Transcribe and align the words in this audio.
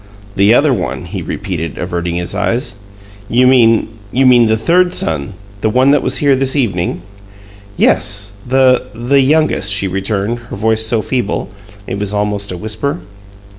"'The 0.35 0.51
other 0.51 0.73
one'," 0.73 1.05
he 1.05 1.21
repeated, 1.21 1.77
averting 1.77 2.15
his 2.15 2.33
eyes. 2.33 2.73
"You 3.29 3.45
mean 3.45 3.99
you 4.11 4.25
mean 4.25 4.47
the 4.47 4.57
third 4.57 4.95
son 4.95 5.33
the 5.61 5.69
one 5.69 5.91
that 5.91 6.01
was 6.01 6.17
here 6.17 6.35
this 6.35 6.55
evening?" 6.55 7.03
"Yes, 7.77 8.31
the 8.47 8.87
the 8.95 9.21
youngest," 9.21 9.71
she 9.71 9.87
returned, 9.87 10.39
her 10.49 10.55
voice 10.55 10.83
so 10.83 11.03
feeble 11.03 11.49
it 11.85 11.99
was 11.99 12.15
almost 12.15 12.51
a 12.51 12.57
whisper. 12.57 13.01